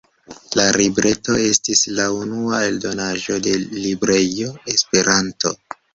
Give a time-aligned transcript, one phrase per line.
[0.59, 5.55] La libreto estis la unua eldonaĵo de librejo “Esperanto”.